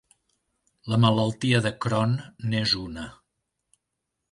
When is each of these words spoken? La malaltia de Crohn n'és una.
La 0.93 0.97
malaltia 1.03 1.61
de 1.67 1.73
Crohn 1.87 2.17
n'és 2.55 2.75
una. 2.87 3.07